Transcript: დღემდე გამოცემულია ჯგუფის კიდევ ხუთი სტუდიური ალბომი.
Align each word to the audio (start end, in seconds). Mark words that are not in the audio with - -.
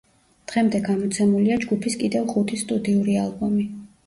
დღემდე 0.51 0.79
გამოცემულია 0.87 1.57
ჯგუფის 1.67 1.99
კიდევ 2.01 2.27
ხუთი 2.33 2.61
სტუდიური 2.63 3.21
ალბომი. 3.27 3.69